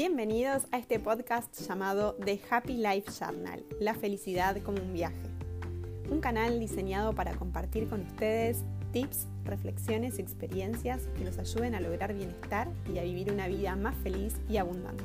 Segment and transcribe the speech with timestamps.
[0.00, 5.20] Bienvenidos a este podcast llamado The Happy Life Journal, la felicidad como un viaje.
[6.10, 11.82] Un canal diseñado para compartir con ustedes tips, reflexiones y experiencias que los ayuden a
[11.82, 15.04] lograr bienestar y a vivir una vida más feliz y abundante.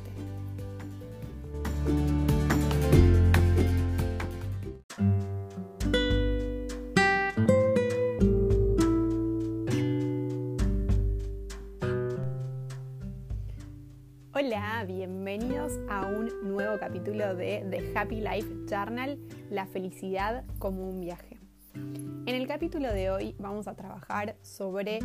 [14.86, 19.18] Bienvenidos a un nuevo capítulo de The Happy Life Journal,
[19.50, 21.38] la felicidad como un viaje.
[21.74, 25.00] En el capítulo de hoy vamos a trabajar sobre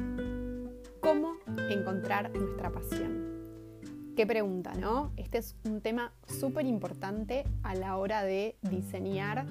[1.02, 1.34] cómo
[1.70, 4.14] encontrar nuestra pasión.
[4.16, 5.12] Qué pregunta, ¿no?
[5.18, 9.48] Este es un tema súper importante a la hora de diseñar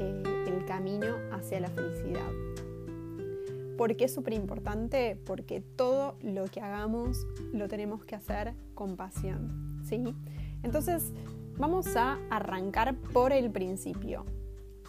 [0.00, 2.30] eh, el camino hacia la felicidad.
[3.76, 5.16] ¿Por qué es súper importante?
[5.26, 10.02] Porque todo lo que hagamos lo tenemos que hacer con pasión, ¿sí?
[10.62, 11.12] Entonces,
[11.56, 14.24] vamos a arrancar por el principio.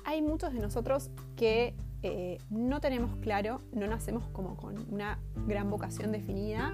[0.06, 5.70] Hay muchos de nosotros que eh, no tenemos claro, no nacemos como con una gran
[5.70, 6.74] vocación definida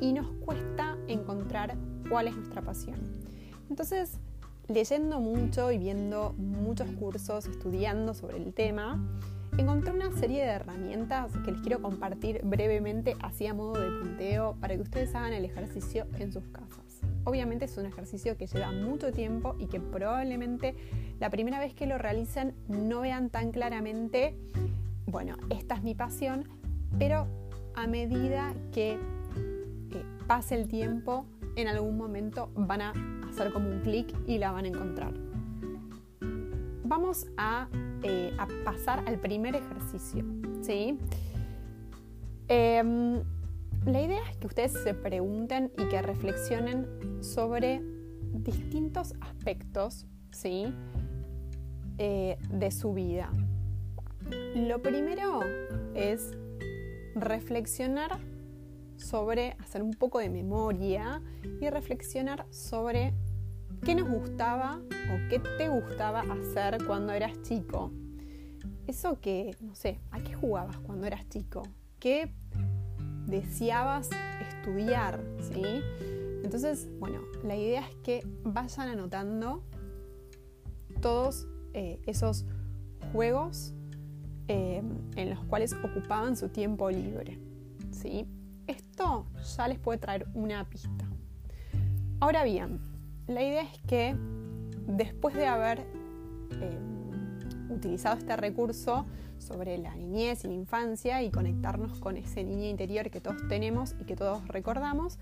[0.00, 1.76] y nos cuesta encontrar
[2.08, 2.98] cuál es nuestra pasión.
[3.68, 4.18] Entonces,
[4.68, 9.00] leyendo mucho y viendo muchos cursos, estudiando sobre el tema,
[9.58, 14.56] encontré una serie de herramientas que les quiero compartir brevemente así a modo de punteo
[14.60, 17.00] para que ustedes hagan el ejercicio en sus casas.
[17.24, 20.74] Obviamente es un ejercicio que lleva mucho tiempo y que probablemente
[21.18, 24.36] la primera vez que lo realicen no vean tan claramente,
[25.06, 26.44] bueno, esta es mi pasión,
[26.98, 27.26] pero
[27.74, 28.98] a medida que eh,
[30.26, 32.92] pase el tiempo, en algún momento van a
[33.28, 35.12] hacer como un clic y la van a encontrar.
[36.88, 37.68] Vamos a
[38.02, 40.24] eh, a pasar al primer ejercicio.
[40.62, 40.96] ¿sí?
[42.48, 43.22] Em,
[43.84, 46.86] la idea es que ustedes se pregunten y que reflexionen
[47.22, 47.82] sobre
[48.32, 50.72] distintos aspectos ¿sí?
[51.98, 53.30] Eh, de su vida.
[54.54, 55.40] Lo primero
[55.94, 56.38] es
[57.14, 58.18] reflexionar
[58.96, 61.20] sobre, hacer un poco de memoria
[61.60, 63.12] y reflexionar sobre
[63.84, 64.80] ¿Qué nos gustaba
[65.12, 67.90] o qué te gustaba hacer cuando eras chico?
[68.86, 71.62] Eso que, no sé, ¿a qué jugabas cuando eras chico?
[71.98, 72.32] ¿Qué
[73.26, 75.22] deseabas estudiar?
[75.40, 75.82] ¿Sí?
[76.42, 79.62] Entonces, bueno, la idea es que vayan anotando
[81.00, 82.44] todos eh, esos
[83.12, 83.74] juegos
[84.48, 84.82] eh,
[85.16, 87.38] en los cuales ocupaban su tiempo libre.
[87.90, 88.26] ¿sí?
[88.66, 91.06] Esto ya les puede traer una pista.
[92.20, 92.80] Ahora bien,
[93.28, 94.16] la idea es que
[94.86, 96.78] después de haber eh,
[97.68, 99.06] utilizado este recurso
[99.38, 103.94] sobre la niñez y la infancia y conectarnos con ese niño interior que todos tenemos
[104.00, 105.18] y que todos recordamos,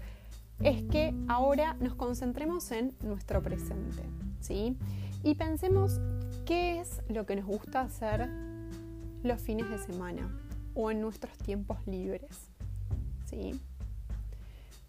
[0.61, 4.03] es que ahora nos concentremos en nuestro presente,
[4.41, 4.77] ¿sí?
[5.23, 6.01] Y pensemos
[6.47, 8.31] qué es lo que nos gusta hacer
[9.23, 10.31] los fines de semana
[10.75, 12.51] o en nuestros tiempos libres,
[13.27, 13.61] ¿sí?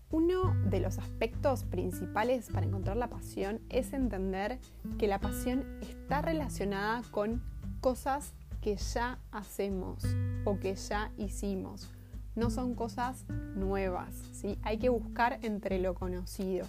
[0.09, 4.59] Uno de los aspectos principales para encontrar la pasión es entender
[4.97, 7.44] que la pasión está relacionada con
[7.81, 10.03] cosas que ya hacemos
[10.45, 11.90] o que ya hicimos.
[12.35, 13.25] No son cosas
[13.56, 14.57] nuevas, ¿sí?
[14.63, 16.66] Hay que buscar entre lo conocido.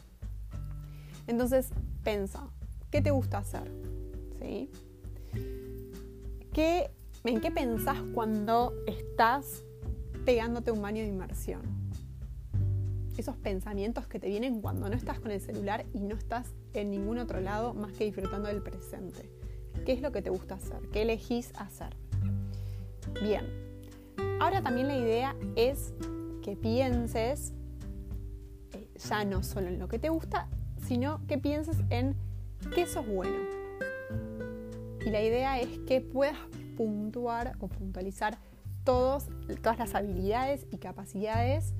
[1.26, 1.70] Entonces,
[2.02, 2.48] pensa,
[2.90, 3.70] ¿qué te gusta hacer?
[4.40, 4.70] ¿Sí?
[7.24, 9.62] ¿En qué pensás cuando estás
[10.24, 11.87] pegándote un baño de inmersión?
[13.18, 16.90] Esos pensamientos que te vienen cuando no estás con el celular y no estás en
[16.90, 19.28] ningún otro lado más que disfrutando del presente.
[19.84, 20.80] ¿Qué es lo que te gusta hacer?
[20.92, 21.96] ¿Qué elegís hacer?
[23.20, 23.44] Bien,
[24.40, 25.92] ahora también la idea es
[26.42, 27.52] que pienses
[28.72, 30.48] eh, ya no solo en lo que te gusta,
[30.86, 32.14] sino que pienses en
[32.74, 33.36] qué sos bueno.
[35.04, 36.38] Y la idea es que puedas
[36.76, 38.38] puntuar o puntualizar
[38.84, 39.26] todos,
[39.60, 41.74] todas las habilidades y capacidades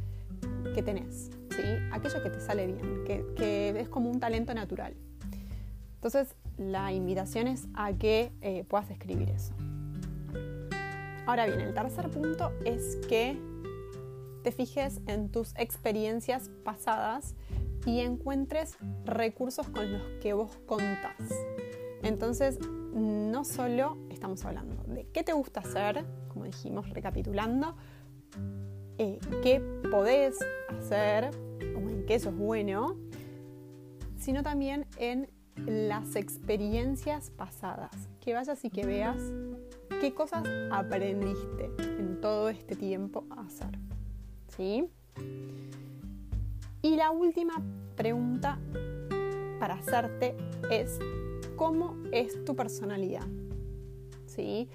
[0.74, 1.62] que tenés, ¿sí?
[1.92, 4.94] aquello que te sale bien, que, es como un talento natural.
[5.94, 9.52] Entonces, la invitación es a que eh, puedas escribir eso.
[11.26, 13.36] Ahora bien, el tercer punto es que
[14.42, 17.34] te fijes en tus experiencias pasadas
[17.84, 21.16] y encuentres recursos con los que vos contás.
[22.02, 22.58] Entonces,
[22.94, 27.76] no solo estamos hablando de qué te gusta hacer, como dijimos recapitulando,
[28.98, 29.60] eh, qué
[29.90, 31.30] podés hacer
[31.60, 32.96] o en qué eso es bueno,
[34.18, 35.28] sino también en
[35.66, 38.08] las experiencias pasadas.
[38.20, 39.16] Que vayas y que veas
[40.00, 43.78] qué cosas aprendiste en todo este tiempo a hacer.
[44.48, 44.90] ¿Sí?
[46.82, 47.62] Y la última
[47.96, 48.58] pregunta
[49.58, 50.36] para hacerte
[50.70, 50.98] es
[51.56, 53.26] cómo es tu personalidad.
[54.26, 54.68] ¿Sí?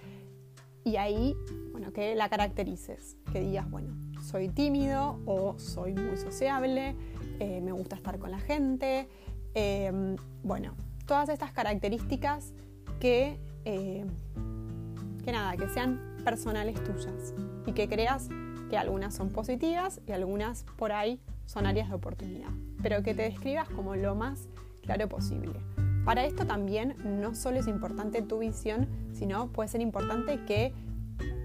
[0.83, 1.35] Y ahí,
[1.71, 3.93] bueno, que la caracterices, que digas, bueno,
[4.33, 6.95] soy tímido o soy muy sociable,
[7.39, 9.07] eh, me gusta estar con la gente,
[9.53, 10.73] em, bueno,
[11.05, 12.51] todas estas características
[12.99, 14.03] que, eh,
[15.23, 17.35] que nada, que sean personales tuyas
[17.67, 18.29] y que creas
[18.71, 22.49] que algunas son positivas y algunas por ahí son áreas de oportunidad,
[22.81, 24.47] pero que te describas como lo más
[24.81, 25.59] claro posible.
[26.05, 30.73] Para esto también no solo es importante tu visión, sino puede ser importante que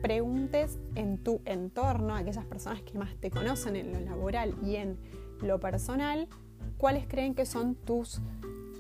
[0.03, 4.77] preguntes en tu entorno, a aquellas personas que más te conocen en lo laboral y
[4.77, 4.99] en
[5.41, 6.29] lo personal,
[6.77, 8.21] cuáles creen que son tus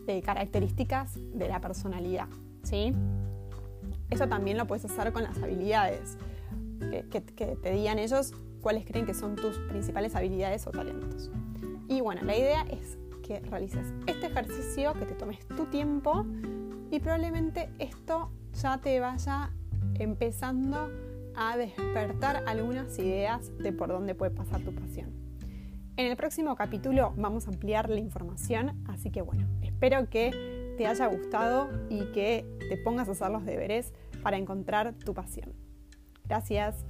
[0.06, 2.28] eh, características de la personalidad.
[2.62, 2.94] ¿sí?
[4.10, 6.16] Eso también lo puedes hacer con las habilidades,
[7.10, 11.30] que, te digan ellos cuáles creen que son tus principales habilidades o talentos.
[11.88, 16.24] Y bueno, la idea es que realices este ejercicio, que te tomes tu tiempo
[16.90, 19.50] y probablemente esto ya te vaya
[19.94, 20.90] empezando
[21.38, 25.12] a despertar algunas ideas de por dónde puede pasar tu pasión.
[25.96, 30.86] En el próximo capítulo vamos a ampliar la información, así que bueno, espero que te
[30.86, 33.92] haya gustado y que te pongas a hacer los deberes
[34.22, 35.52] para encontrar tu pasión.
[36.24, 36.84] Gracias.